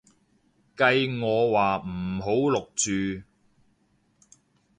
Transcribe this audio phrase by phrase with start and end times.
[0.75, 3.23] 計我話唔好錄住